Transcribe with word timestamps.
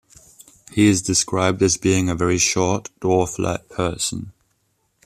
He 0.71 0.87
is 0.87 1.03
described 1.03 1.61
as 1.61 1.77
being 1.77 2.09
a 2.09 2.15
very 2.15 2.39
short, 2.39 2.89
dwarf-like 3.01 3.69
person. 3.69 4.33